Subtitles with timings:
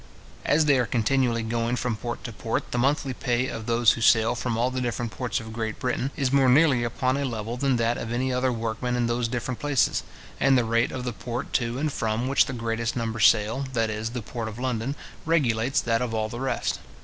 [0.45, 4.01] As they are continually going from port to port, the monthly pay of those who
[4.01, 7.55] sail from all the different ports of Great Britain, is more nearly upon a level
[7.55, 10.01] than that of any other workmen in those different places;
[10.39, 13.91] and the rate of the port to and from which the greatest number sail, that
[13.91, 16.79] is, the port of London, regulates that of all the rest.